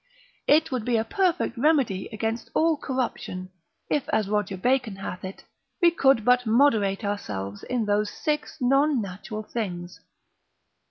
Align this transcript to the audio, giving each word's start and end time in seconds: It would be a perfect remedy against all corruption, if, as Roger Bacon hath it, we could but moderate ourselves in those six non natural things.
It 0.47 0.71
would 0.71 0.83
be 0.83 0.97
a 0.97 1.03
perfect 1.03 1.59
remedy 1.59 2.09
against 2.11 2.49
all 2.55 2.75
corruption, 2.75 3.51
if, 3.87 4.09
as 4.09 4.27
Roger 4.29 4.57
Bacon 4.57 4.95
hath 4.95 5.23
it, 5.23 5.43
we 5.79 5.91
could 5.91 6.25
but 6.25 6.47
moderate 6.47 7.05
ourselves 7.05 7.61
in 7.61 7.85
those 7.85 8.09
six 8.09 8.57
non 8.59 8.99
natural 8.99 9.43
things. 9.43 9.99